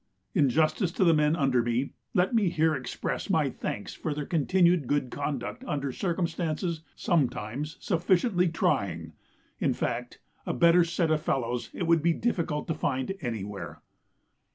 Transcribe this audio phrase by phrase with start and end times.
[0.33, 4.25] In justice to the men under me, let me here express my thanks for their
[4.25, 9.13] continued good conduct under circumstances sometimes sufficiently trying;
[9.59, 13.83] in fact, a better set of fellows it would be difficult to find anywhere.